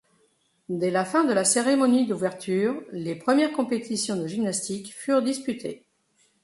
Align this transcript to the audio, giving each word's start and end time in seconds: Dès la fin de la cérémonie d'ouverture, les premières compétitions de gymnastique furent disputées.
Dès 0.69 0.89
la 0.89 1.05
fin 1.05 1.25
de 1.25 1.31
la 1.31 1.43
cérémonie 1.45 2.07
d'ouverture, 2.07 2.81
les 2.91 3.13
premières 3.13 3.51
compétitions 3.53 4.15
de 4.19 4.25
gymnastique 4.25 4.91
furent 4.95 5.21
disputées. 5.21 5.85